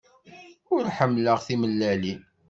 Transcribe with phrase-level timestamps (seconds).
[0.73, 2.21] Ur ḥemmleɣ timellalin.